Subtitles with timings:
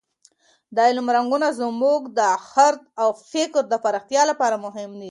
[0.75, 4.99] د علم رنګونه زموږ د خرد او فکر د پراختیا لپاره مهم دي.